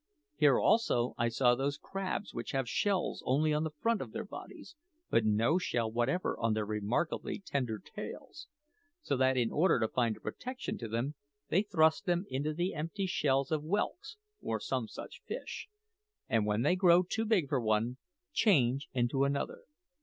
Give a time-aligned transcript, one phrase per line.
[0.35, 4.25] Here, also, I saw those crabs which have shells only on the front of their
[4.25, 4.73] bodies,
[5.11, 8.47] but no shell whatever on their remarkably tender tails,
[9.03, 11.13] so that, in order to find a protection to them,
[11.49, 15.69] they thrust them into the empty shells of whelks, or some such fish,
[16.27, 17.97] and when they grow too big for one,
[18.33, 19.65] change into another.